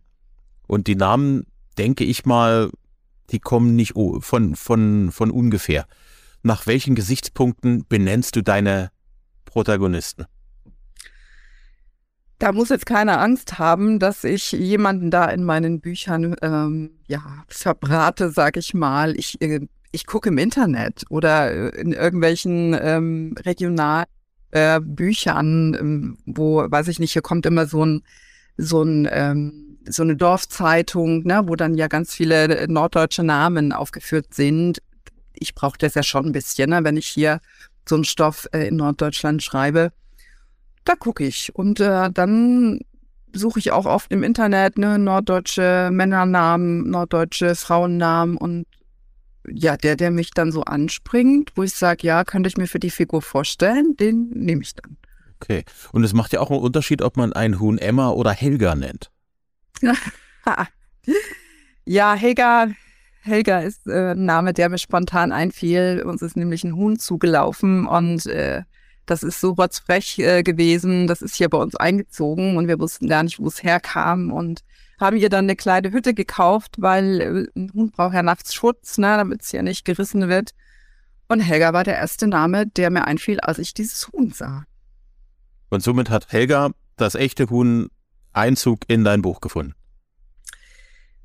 [0.67, 1.45] Und die Namen,
[1.77, 2.71] denke ich mal,
[3.29, 5.85] die kommen nicht von, von, von ungefähr.
[6.43, 8.91] Nach welchen Gesichtspunkten benennst du deine
[9.45, 10.25] Protagonisten?
[12.39, 17.43] Da muss jetzt keiner Angst haben, dass ich jemanden da in meinen Büchern ähm, ja,
[17.47, 19.15] verbrate, sag ich mal.
[19.15, 24.07] Ich äh, ich gucke im Internet oder äh, in irgendwelchen ähm, regionalen
[24.51, 28.03] äh, Büchern, ähm, wo, weiß ich nicht, hier kommt immer so ein,
[28.57, 33.73] so ein, ähm, so eine Dorfzeitung, ne, wo dann ja ganz viele äh, norddeutsche Namen
[33.73, 34.81] aufgeführt sind.
[35.33, 37.39] Ich brauche das ja schon ein bisschen, ne, wenn ich hier
[37.87, 39.91] so einen Stoff äh, in Norddeutschland schreibe.
[40.85, 42.79] Da gucke ich und äh, dann
[43.33, 48.65] suche ich auch oft im Internet ne, norddeutsche Männernamen, norddeutsche Frauennamen und
[49.47, 52.79] ja, der, der mich dann so anspringt, wo ich sage, ja, könnte ich mir für
[52.79, 54.97] die Figur vorstellen, den nehme ich dann.
[55.41, 55.63] Okay.
[55.91, 59.09] Und es macht ja auch einen Unterschied, ob man einen Huhn Emma oder Helga nennt.
[61.85, 62.67] ja, Helga,
[63.21, 66.03] Helga ist äh, ein Name, der mir spontan einfiel.
[66.05, 68.61] Uns ist nämlich ein Huhn zugelaufen und äh,
[69.07, 71.07] das ist so rotzfrech äh, gewesen.
[71.07, 74.31] Das ist hier bei uns eingezogen und wir wussten gar nicht, wo es herkam.
[74.31, 74.61] Und
[75.01, 77.21] haben ihr dann eine kleine Hütte gekauft, weil
[77.55, 80.51] äh, ein Hund braucht ja nachts Schutz, ne, damit es ja nicht gerissen wird.
[81.27, 84.65] Und Helga war der erste Name, der mir einfiel, als ich dieses Huhn sah.
[85.69, 87.89] Und somit hat Helga das echte Huhn
[88.33, 89.73] Einzug in dein Buch gefunden.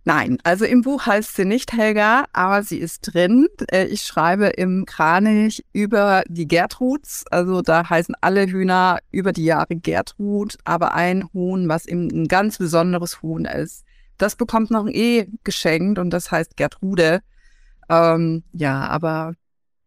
[0.08, 3.48] Nein, also im Buch heißt sie nicht Helga, aber sie ist drin.
[3.72, 7.24] Äh, ich schreibe im Kranich über die Gertruds.
[7.32, 12.28] Also da heißen alle Hühner über die Jahre Gertrud, aber ein Huhn, was eben ein
[12.28, 13.84] ganz besonderes Huhn ist.
[14.16, 17.20] Das bekommt noch ein E geschenkt und das heißt Gertrude.
[17.88, 19.34] Ähm, ja, aber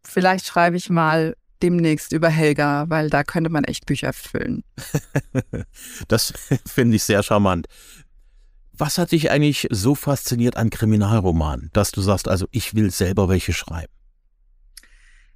[0.04, 4.64] vielleicht schreibe ich mal demnächst über Helga, weil da könnte man echt Bücher füllen.
[6.08, 6.34] das
[6.66, 7.68] finde ich sehr charmant.
[8.80, 13.28] Was hat dich eigentlich so fasziniert an Kriminalromanen, dass du sagst, also ich will selber
[13.28, 13.92] welche schreiben?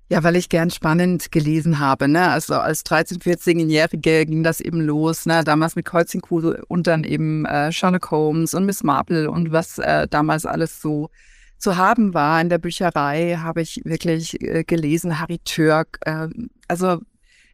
[0.08, 2.08] Ja, weil ich gern spannend gelesen habe.
[2.08, 2.30] Ne?
[2.30, 5.26] Also als 13-, 14-Jährige ging das eben los.
[5.26, 5.44] Ne?
[5.44, 10.08] Damals mit Kreuzinkuse und dann eben äh, Sherlock Holmes und Miss Marple und was äh,
[10.08, 11.10] damals alles so
[11.58, 15.20] zu haben war in der Bücherei, habe ich wirklich äh, gelesen.
[15.20, 15.98] Harry Türk.
[16.06, 16.28] Äh,
[16.66, 17.02] also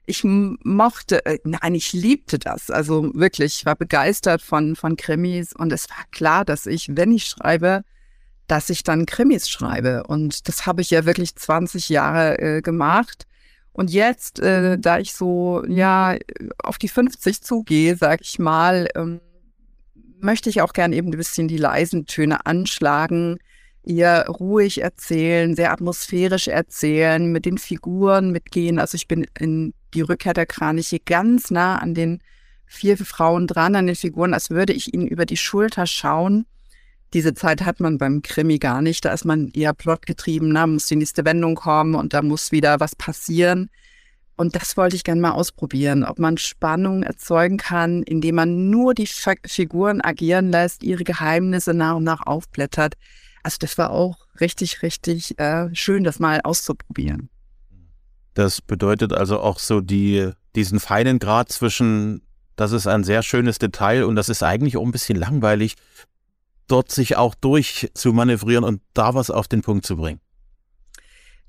[0.06, 2.70] ich mochte, äh, nein, ich liebte das.
[2.70, 7.12] Also wirklich, ich war begeistert von, von Krimis und es war klar, dass ich, wenn
[7.12, 7.82] ich schreibe,
[8.46, 10.04] dass ich dann Krimis schreibe.
[10.04, 13.26] Und das habe ich ja wirklich 20 Jahre äh, gemacht.
[13.72, 16.16] Und jetzt, äh, da ich so, ja,
[16.58, 19.20] auf die 50 zugehe, sage ich mal, ähm,
[20.18, 23.38] möchte ich auch gern eben ein bisschen die leisen Töne anschlagen,
[23.84, 28.78] ihr ruhig erzählen, sehr atmosphärisch erzählen, mit den Figuren mitgehen.
[28.78, 32.22] Also ich bin in die Rückkehr der Kraniche ganz nah an den
[32.66, 36.46] vier Frauen dran, an den Figuren, als würde ich ihnen über die Schulter schauen.
[37.12, 39.04] Diese Zeit hat man beim Krimi gar nicht.
[39.04, 42.78] Da ist man eher plotgetrieben, da muss die nächste Wendung kommen und da muss wieder
[42.78, 43.70] was passieren.
[44.36, 48.94] Und das wollte ich gerne mal ausprobieren, ob man Spannung erzeugen kann, indem man nur
[48.94, 49.08] die
[49.44, 52.94] Figuren agieren lässt, ihre Geheimnisse nach und nach aufblättert.
[53.42, 57.28] Also das war auch richtig, richtig äh, schön, das mal auszuprobieren.
[58.40, 62.22] Das bedeutet also auch so die, diesen feinen Grad zwischen,
[62.56, 65.74] das ist ein sehr schönes Detail und das ist eigentlich auch ein bisschen langweilig,
[66.66, 70.20] dort sich auch durch zu manövrieren und da was auf den Punkt zu bringen.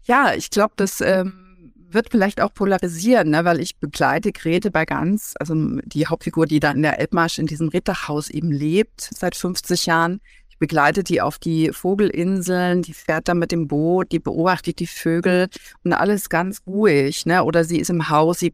[0.03, 3.45] Ja, ich glaube, das ähm, wird vielleicht auch polarisieren, ne?
[3.45, 7.47] weil ich begleite Grete bei ganz, also die Hauptfigur, die da in der Elbmarsch in
[7.47, 10.19] diesem Ritterhaus eben lebt seit 50 Jahren.
[10.61, 14.85] Ich begleite die auf die Vogelinseln, die fährt da mit dem Boot, die beobachtet die
[14.85, 15.47] Vögel
[15.83, 17.25] und alles ganz ruhig.
[17.25, 17.43] Ne?
[17.43, 18.53] Oder sie ist im Haus, sie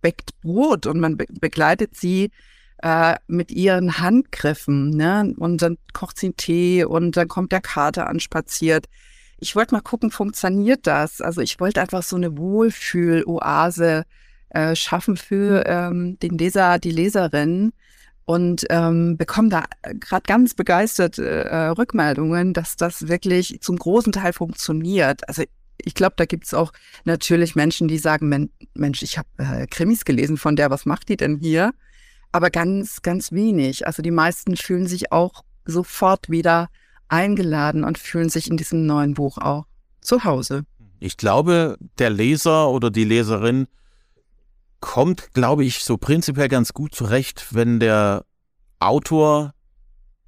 [0.00, 2.30] bäckt Brot und man be begleitet sie
[2.78, 4.96] äh, mit ihren Handgriffen.
[4.96, 5.34] Ne?
[5.36, 8.86] Und dann kocht sie einen Tee und dann kommt der Kater anspaziert
[9.42, 11.20] ich wollte mal gucken, funktioniert das?
[11.20, 14.04] Also ich wollte einfach so eine Wohlfühl-Oase
[14.50, 17.72] äh, schaffen für ähm, den Leser, die Leserin
[18.24, 24.32] und ähm, bekomme da gerade ganz begeistert äh, Rückmeldungen, dass das wirklich zum großen Teil
[24.32, 25.28] funktioniert.
[25.28, 25.42] Also
[25.78, 26.72] ich glaube, da gibt es auch
[27.04, 31.16] natürlich Menschen, die sagen, Mensch, ich habe äh, Krimis gelesen von der, was macht die
[31.16, 31.72] denn hier?
[32.30, 33.86] Aber ganz, ganz wenig.
[33.86, 36.68] Also die meisten fühlen sich auch sofort wieder
[37.08, 39.66] eingeladen und fühlen sich in diesem neuen Buch auch
[40.00, 40.64] zu Hause.
[40.98, 43.66] Ich glaube, der Leser oder die Leserin
[44.82, 48.26] kommt, glaube ich, so prinzipiell ganz gut zurecht, wenn der
[48.80, 49.54] Autor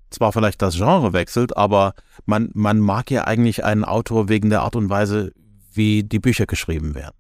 [0.08, 1.92] zwar vielleicht das Genre wechselt, aber
[2.24, 5.32] man, man mag ja eigentlich einen Autor wegen der Art und Weise,
[5.72, 7.16] wie die Bücher geschrieben werden.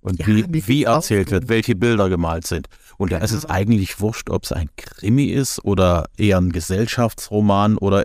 [0.00, 2.68] Und ja, wie, wie erzählt wird, welche Bilder gemalt sind.
[2.98, 3.54] Und da ist es genau.
[3.54, 8.04] eigentlich wurscht, ob es ein Krimi ist oder eher ein Gesellschaftsroman oder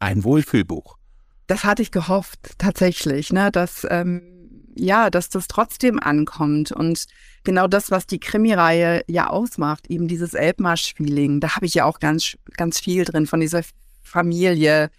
[0.00, 0.96] ein Wohlfühlbuch.
[1.46, 4.41] Das hatte ich gehofft, tatsächlich, ne, dass, ähm,
[4.74, 6.72] ja, dass das trotzdem ankommt.
[6.72, 7.06] Und
[7.44, 11.98] genau das, was die Krimireihe ja ausmacht, eben dieses Elbmarsch-Feeling, da habe ich ja auch
[11.98, 13.62] ganz, ganz viel drin von dieser
[14.02, 14.90] Familie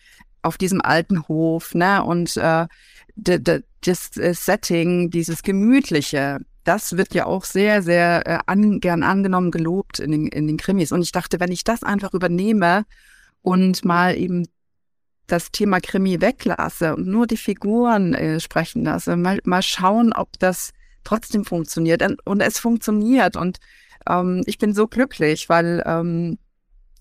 [0.41, 2.67] auf diesem alten Hof, ne, und äh,
[3.15, 9.99] das Setting, dieses Gemütliche, das wird ja auch sehr, sehr äh, an, gern angenommen, gelobt
[9.99, 10.91] in den, in den Krimis.
[10.91, 12.85] Und ich dachte, wenn ich das einfach übernehme
[13.41, 14.47] und mal eben
[15.27, 20.37] das Thema Krimi weglasse und nur die Figuren äh, sprechen lasse, mal, mal schauen, ob
[20.39, 20.71] das
[21.03, 22.03] trotzdem funktioniert.
[22.25, 23.35] Und es funktioniert.
[23.35, 23.59] Und
[24.07, 26.37] ähm, ich bin so glücklich, weil ähm,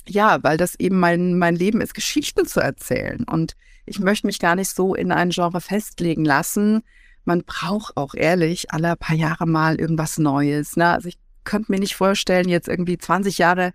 [0.09, 3.25] ja, weil das eben mein, mein Leben ist, Geschichten zu erzählen.
[3.25, 3.55] Und
[3.87, 6.83] ich möchte mich gar nicht so in ein Genre festlegen lassen.
[7.25, 10.77] Man braucht auch ehrlich alle paar Jahre mal irgendwas Neues.
[10.77, 10.89] Ne?
[10.89, 13.73] Also ich könnte mir nicht vorstellen, jetzt irgendwie 20 Jahre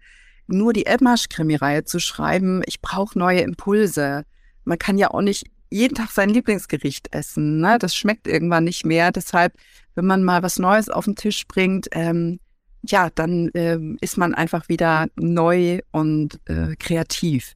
[0.47, 2.61] nur die Edmarsch-Krimireihe zu schreiben.
[2.65, 4.23] Ich brauche neue Impulse
[4.67, 7.59] man kann ja auch nicht jeden Tag sein Lieblingsgericht essen.
[7.59, 7.77] Ne?
[7.79, 9.11] Das schmeckt irgendwann nicht mehr.
[9.11, 9.53] Deshalb,
[9.95, 12.39] wenn man mal was Neues auf den Tisch bringt, ähm,
[12.83, 17.53] ja, dann ähm, ist man einfach wieder neu und äh, kreativ.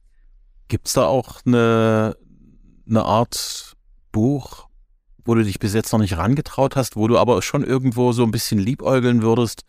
[0.68, 2.16] Gibt es da auch eine,
[2.88, 3.74] eine Art
[4.10, 4.68] Buch,
[5.24, 8.24] wo du dich bis jetzt noch nicht rangetraut hast, wo du aber schon irgendwo so
[8.24, 9.62] ein bisschen liebäugeln würdest,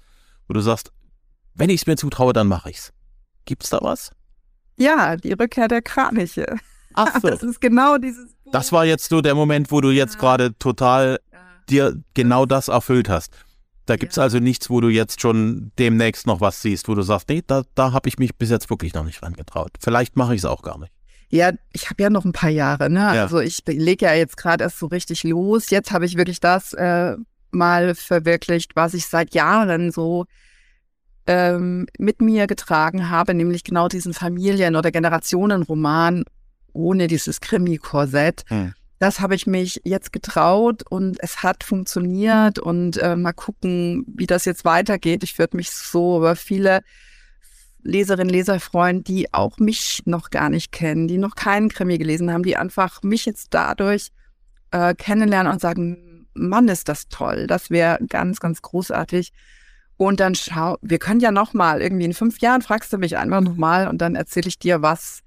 [0.47, 0.91] wo du sagst,
[1.53, 2.91] wenn ich es mir zutraue, dann mache ich's.
[3.45, 4.11] Gibt's da was?
[4.77, 6.57] Ja, die Rückkehr der Kraniche.
[6.93, 7.29] Ach so.
[7.29, 8.51] Das ist genau dieses Buch.
[8.51, 10.19] Das war jetzt so der Moment, wo du jetzt ja.
[10.19, 11.39] gerade total ja.
[11.69, 13.33] dir genau das erfüllt hast.
[13.85, 14.23] Da gibt es ja.
[14.23, 17.63] also nichts, wo du jetzt schon demnächst noch was siehst, wo du sagst, nee, da,
[17.75, 19.71] da habe ich mich bis jetzt wirklich noch nicht rangetraut.
[19.79, 20.91] Vielleicht mache ich es auch gar nicht.
[21.29, 23.07] Ja, ich habe ja noch ein paar Jahre, ne?
[23.07, 25.71] Also ich lege ja jetzt gerade erst so richtig los.
[25.71, 27.17] Jetzt habe ich wirklich das äh,
[27.49, 30.25] mal verwirklicht, was ich seit Jahren so
[31.25, 36.23] ähm, mit mir getragen habe, nämlich genau diesen Familien- oder Generationenroman
[36.73, 38.43] ohne dieses Krimi-Korsett.
[38.47, 38.73] Hm.
[38.99, 44.27] Das habe ich mich jetzt getraut und es hat funktioniert und äh, mal gucken, wie
[44.27, 45.23] das jetzt weitergeht.
[45.23, 46.81] Ich würde mich so über viele
[47.83, 52.31] Leserinnen, Leser freuen, die auch mich noch gar nicht kennen, die noch keinen Krimi gelesen
[52.31, 54.11] haben, die einfach mich jetzt dadurch
[54.71, 57.47] äh, kennenlernen und sagen, Mann, ist das toll.
[57.47, 59.33] Das wäre ganz, ganz großartig.
[59.97, 63.17] Und dann schau, wir können ja noch mal irgendwie in fünf Jahren fragst du mich
[63.17, 65.19] einfach noch mal und dann erzähle ich dir, was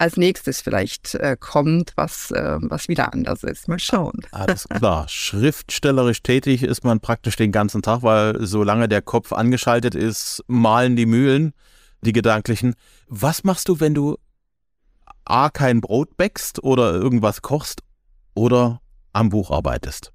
[0.00, 3.68] als nächstes vielleicht äh, kommt, was, äh, was wieder anders ist.
[3.68, 4.20] Mal schauen.
[4.32, 5.06] Alles klar.
[5.08, 10.96] Schriftstellerisch tätig ist man praktisch den ganzen Tag, weil solange der Kopf angeschaltet ist, malen
[10.96, 11.52] die Mühlen,
[12.00, 12.74] die gedanklichen.
[13.08, 14.16] Was machst du, wenn du
[15.26, 17.82] A, kein Brot bäckst oder irgendwas kochst
[18.34, 18.80] oder
[19.12, 20.12] am Buch arbeitest?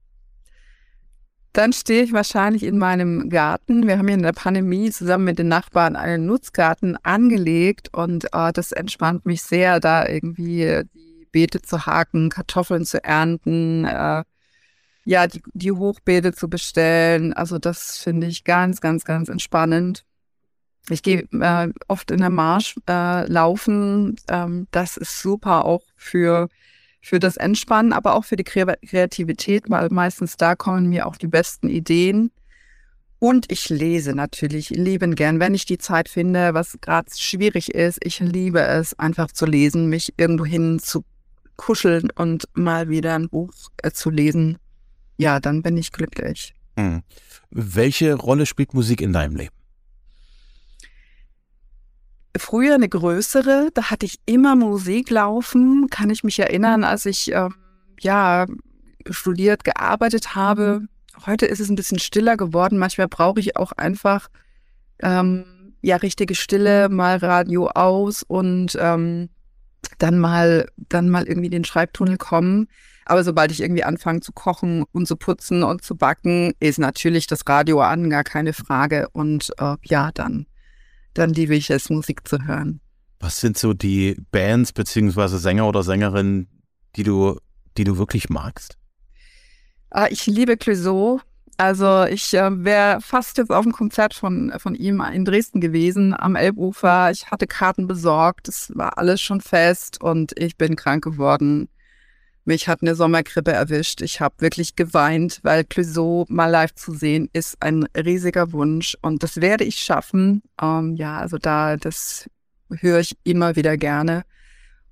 [1.55, 3.87] Dann stehe ich wahrscheinlich in meinem Garten.
[3.87, 8.51] Wir haben hier in der Pandemie zusammen mit den Nachbarn einen Nutzgarten angelegt und äh,
[8.51, 14.25] das entspannt mich sehr, da irgendwie die Beete zu haken, Kartoffeln zu ernten, äh,
[15.05, 17.31] ja, die, die Hochbeete zu bestellen.
[17.31, 20.03] Also das finde ich ganz, ganz, ganz entspannend.
[20.89, 24.17] Ich gehe äh, oft in der Marsch äh, laufen.
[24.27, 26.49] Ähm, das ist super auch für
[27.05, 31.27] für das Entspannen, aber auch für die Kreativität, weil meistens da kommen mir auch die
[31.27, 32.31] besten Ideen.
[33.19, 37.99] Und ich lese natürlich lieben gern, wenn ich die Zeit finde, was gerade schwierig ist.
[38.03, 41.05] Ich liebe es, einfach zu lesen, mich irgendwo hin zu
[41.57, 44.57] kuscheln und mal wieder ein Buch äh, zu lesen.
[45.17, 46.55] ja, dann bin ich glücklich.
[46.75, 47.03] Hm.
[47.51, 49.53] Welche Rolle spielt Musik in deinem Leben?
[52.37, 57.33] Früher eine größere, da hatte ich immer Musik laufen, kann ich mich erinnern, als ich
[57.33, 57.49] äh,
[58.01, 58.45] ja
[59.09, 60.81] studiert, gearbeitet habe.
[61.25, 62.77] Heute ist es ein bisschen stiller geworden.
[62.77, 64.27] Manchmal brauche ich auch einfach
[65.01, 69.29] ähm, ja richtige Stille, mal Radio aus und ähm,
[69.97, 72.67] dann mal dann mal irgendwie den Schreibtunnel kommen.
[73.05, 77.27] Aber sobald ich irgendwie anfange zu kochen und zu putzen und zu backen, ist natürlich
[77.27, 79.07] das Radio an, gar keine Frage.
[79.13, 80.47] Und äh, ja, dann,
[81.15, 82.79] dann liebe ich es, Musik zu hören.
[83.19, 86.47] Was sind so die Bands beziehungsweise Sänger oder Sängerinnen,
[86.95, 87.39] die du,
[87.77, 88.77] die du wirklich magst?
[89.89, 91.21] Ah, ich liebe Clouseau.
[91.57, 96.13] Also ich äh, wäre fast jetzt auf dem Konzert von, von ihm in Dresden gewesen,
[96.13, 97.11] am Elbufer.
[97.11, 101.69] Ich hatte Karten besorgt, es war alles schon fest und ich bin krank geworden.
[102.47, 104.01] Mich hat eine Sommergrippe erwischt.
[104.01, 109.23] Ich habe wirklich geweint, weil Clouseau mal live zu sehen ist ein riesiger Wunsch und
[109.23, 110.43] das werde ich schaffen.
[110.61, 112.29] Ähm, ja, also da, das
[112.69, 114.23] höre ich immer wieder gerne.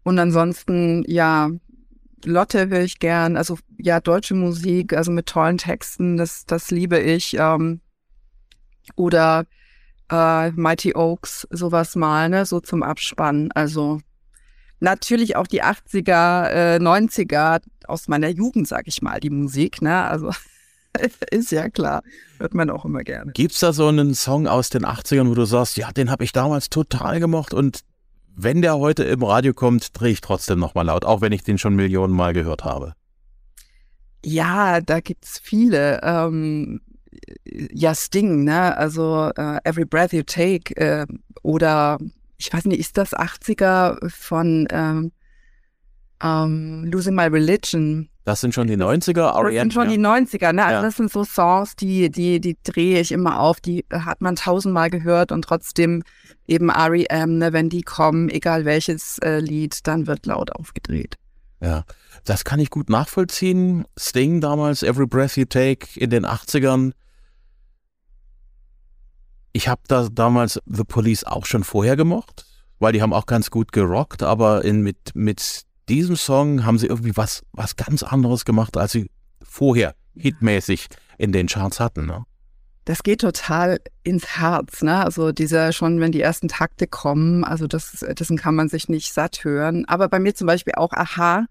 [0.01, 1.51] Und ansonsten, ja,
[2.25, 3.37] Lotte höre ich gern.
[3.37, 7.35] Also ja, deutsche Musik, also mit tollen Texten, das, das liebe ich.
[7.37, 7.81] Ähm,
[8.95, 9.45] oder
[10.11, 13.51] äh, Mighty Oaks, sowas mal, ne, so zum Abspannen.
[13.51, 14.01] Also
[14.83, 20.03] natürlich auch die 80er, äh, 90er aus meiner Jugend, sag ich mal, die Musik, ne?
[20.03, 20.31] Also
[21.31, 22.03] ist ja klar,
[22.37, 23.31] hört man auch immer gerne.
[23.31, 26.31] Gibt's da so einen Song aus den 80ern, wo du sagst, ja, den habe ich
[26.31, 27.81] damals total gemocht und
[28.35, 31.57] wenn der heute im Radio kommt, drehe ich trotzdem nochmal laut, auch wenn ich den
[31.57, 32.93] schon Millionen Mal gehört habe.
[34.25, 36.01] Ja, da gibt's viele.
[36.01, 36.81] Ähm,
[37.45, 38.75] ja, Sting, ne?
[38.75, 41.05] Also uh, Every Breath You Take äh,
[41.43, 41.99] oder
[42.37, 45.11] ich weiß nicht, ist das 80er von ähm,
[46.21, 48.09] ähm, Losing My Religion?
[48.25, 50.63] Das sind schon die 90er, Das sind schon die 90er, ne?
[50.63, 50.81] Also ja.
[50.81, 54.89] das sind so Songs, die, die, die drehe ich immer auf, die hat man tausendmal
[54.89, 56.03] gehört und trotzdem
[56.47, 61.17] eben R.E.M., ne, wenn die kommen, egal welches äh, Lied, dann wird laut aufgedreht.
[61.59, 61.83] Ja,
[62.23, 63.85] das kann ich gut nachvollziehen.
[63.97, 66.91] Sting damals, Every Breath You Take in den 80ern.
[69.63, 72.45] Ich habe da damals The Police auch schon vorher gemocht,
[72.79, 76.87] weil die haben auch ganz gut gerockt, aber in, mit, mit diesem Song haben sie
[76.87, 79.09] irgendwie was, was ganz anderes gemacht, als sie
[79.41, 82.05] vorher hitmäßig in den Charts hatten.
[82.07, 82.25] Ne?
[82.83, 85.01] Das geht total ins Herz, ne?
[85.01, 89.13] Also dieser schon, wenn die ersten Takte kommen, also das, dessen kann man sich nicht
[89.13, 89.85] satt hören.
[89.85, 91.45] Aber bei mir zum Beispiel auch Aha,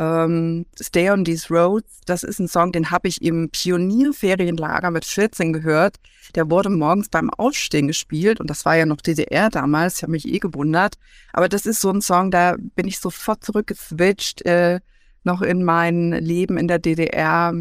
[0.00, 5.04] ähm, Stay on These Roads, das ist ein Song, den habe ich im Pionierferienlager mit
[5.04, 5.96] 14 gehört.
[6.34, 9.96] Der wurde morgens beim Aufstehen gespielt und das war ja noch DDR damals.
[9.96, 10.94] Ich habe mich eh gewundert.
[11.34, 14.80] Aber das ist so ein Song, da bin ich sofort zurückgeswitcht, äh,
[15.22, 17.52] noch in mein Leben in der DDR.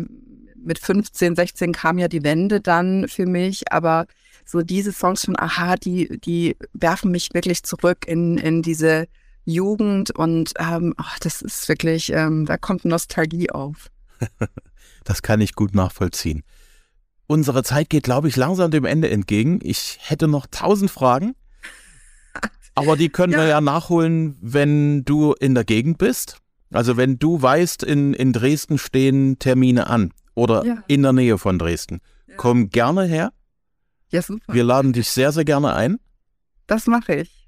[0.61, 4.05] Mit 15, 16 kam ja die Wende dann für mich, aber
[4.45, 9.07] so diese Songs von Aha, die, die werfen mich wirklich zurück in, in diese
[9.45, 13.89] Jugend und ähm, ach, das ist wirklich, ähm, da kommt Nostalgie auf.
[15.03, 16.43] das kann ich gut nachvollziehen.
[17.27, 19.59] Unsere Zeit geht, glaube ich, langsam dem Ende entgegen.
[19.61, 21.35] Ich hätte noch tausend Fragen,
[22.75, 23.39] aber die können ja.
[23.39, 26.37] wir ja nachholen, wenn du in der Gegend bist.
[26.71, 30.83] Also wenn du weißt, in, in Dresden stehen Termine an oder ja.
[30.87, 32.01] in der Nähe von Dresden.
[32.27, 32.35] Ja.
[32.37, 33.33] Komm gerne her.
[34.11, 34.53] Ja, super.
[34.53, 35.99] Wir laden dich sehr, sehr gerne ein.
[36.67, 37.38] Das mache ich.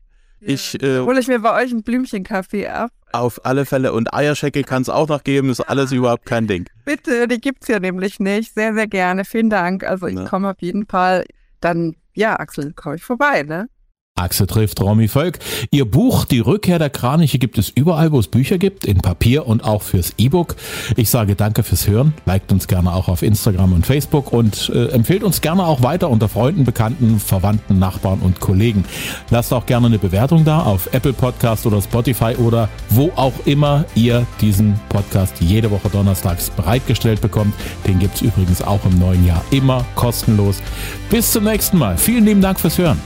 [0.41, 2.91] Ich äh, hole ich mir bei euch einen Blümchenkaffee ab.
[3.11, 3.93] Auf alle Fälle.
[3.93, 6.67] Und Eierschecke kann es auch noch geben, ist alles überhaupt kein Ding.
[6.85, 8.55] Bitte, die gibt es ja nämlich nicht.
[8.55, 9.23] Sehr, sehr gerne.
[9.23, 9.83] Vielen Dank.
[9.83, 11.25] Also ich komme auf jeden Fall.
[11.59, 13.67] Dann, ja, Axel, komme ich vorbei, ne?
[14.21, 15.39] Axel trifft Romy Volk.
[15.71, 19.47] Ihr Buch Die Rückkehr der Kraniche gibt es überall, wo es Bücher gibt, in Papier
[19.47, 20.55] und auch fürs E-Book.
[20.95, 22.13] Ich sage danke fürs Hören.
[22.25, 26.09] Liked uns gerne auch auf Instagram und Facebook und äh, empfehlt uns gerne auch weiter
[26.09, 28.85] unter Freunden, Bekannten, Verwandten, Nachbarn und Kollegen.
[29.29, 33.85] Lasst auch gerne eine Bewertung da auf Apple Podcast oder Spotify oder wo auch immer
[33.95, 37.53] ihr diesen Podcast jede Woche donnerstags bereitgestellt bekommt.
[37.87, 40.61] Den gibt es übrigens auch im neuen Jahr immer kostenlos.
[41.09, 41.97] Bis zum nächsten Mal.
[41.97, 42.99] Vielen lieben Dank fürs Hören.